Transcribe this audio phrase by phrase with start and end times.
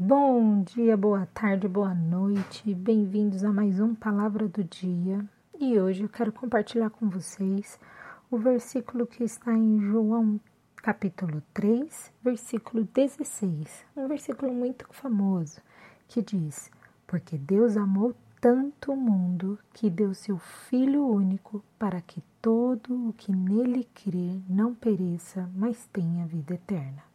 [0.00, 5.28] Bom dia, boa tarde, boa noite, bem-vindos a mais um Palavra do Dia.
[5.58, 7.80] E hoje eu quero compartilhar com vocês
[8.30, 10.40] o versículo que está em João,
[10.76, 13.84] capítulo 3, versículo 16.
[13.96, 15.60] Um versículo muito famoso
[16.06, 16.70] que diz:
[17.04, 23.12] Porque Deus amou tanto o mundo que deu seu Filho único para que todo o
[23.14, 27.07] que nele crê não pereça, mas tenha vida eterna.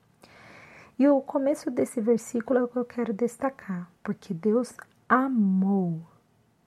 [0.97, 4.73] E o começo desse versículo é o que eu quero destacar, porque Deus
[5.09, 6.01] amou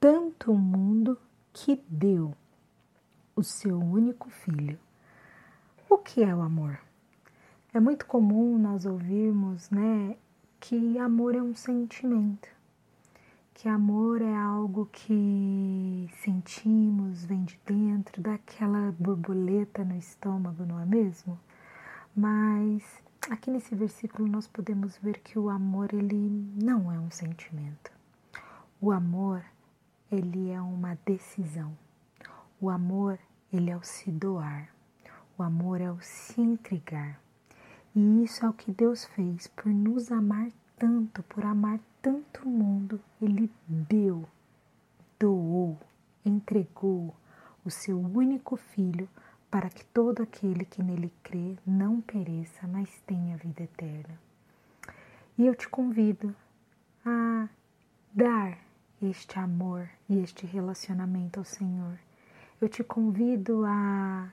[0.01, 1.17] tanto o mundo
[1.53, 2.35] que deu
[3.37, 4.79] o seu único filho.
[5.89, 6.81] O que é o amor?
[7.73, 10.17] É muito comum nós ouvirmos, né,
[10.59, 12.49] que amor é um sentimento,
[13.55, 20.87] que amor é algo que sentimos, vem de dentro, daquela borboleta no estômago, não é
[20.87, 21.39] mesmo?
[22.15, 22.83] Mas
[23.29, 26.17] Aqui nesse versículo nós podemos ver que o amor ele
[26.63, 27.91] não é um sentimento.
[28.81, 29.45] O amor
[30.13, 31.77] ele é uma decisão.
[32.61, 33.19] O amor
[33.53, 34.73] ele é o se doar.
[35.37, 37.21] O amor é o se entregar.
[37.97, 42.49] E isso é o que Deus fez por nos amar tanto, por amar tanto o
[42.49, 43.01] mundo.
[43.21, 44.25] Ele deu,
[45.19, 45.77] doou,
[46.25, 47.13] entregou
[47.65, 49.09] o seu único filho
[49.57, 54.21] para que todo aquele que nele crê não pereça, mas tenha vida eterna.
[55.39, 56.37] E eu te convido
[57.03, 57.49] a
[58.13, 58.59] dar
[59.01, 61.99] este amor e este relacionamento ao Senhor.
[62.61, 64.31] Eu te convido a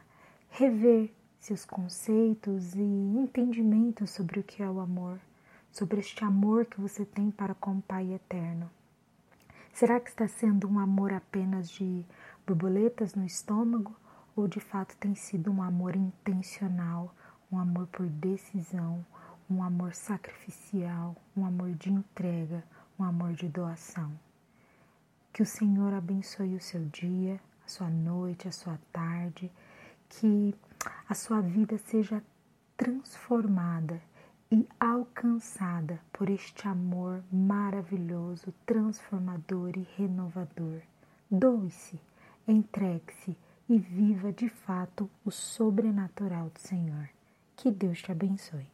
[0.49, 5.21] rever seus conceitos e entendimentos sobre o que é o amor,
[5.71, 8.69] sobre este amor que você tem para com o Pai eterno.
[9.71, 12.05] Será que está sendo um amor apenas de
[12.45, 13.95] borboletas no estômago
[14.35, 17.13] ou de fato tem sido um amor intencional,
[17.51, 19.05] um amor por decisão,
[19.49, 22.63] um amor sacrificial, um amor de entrega,
[22.97, 24.11] um amor de doação.
[25.31, 29.51] Que o Senhor abençoe o seu dia, a sua noite, a sua tarde,
[30.09, 30.55] que
[31.07, 32.23] a sua vida seja
[32.77, 34.01] transformada
[34.51, 40.81] e alcançada por este amor maravilhoso, transformador e renovador.
[41.31, 41.99] Doe-se,
[42.47, 43.35] entregue-se
[43.69, 47.09] e viva de fato o sobrenatural do Senhor.
[47.55, 48.67] Que Deus te abençoe.